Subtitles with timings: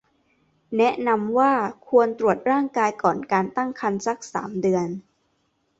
[0.77, 1.53] แนะนำว่า
[1.89, 4.87] ควรตรวจร่างกายก่อนการตั้งครรภ์สัก สาม เดือน